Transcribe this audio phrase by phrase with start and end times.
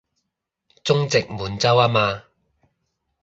[0.83, 2.23] 中殖滿洲吖嘛